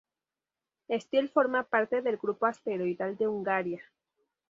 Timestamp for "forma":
1.29-1.61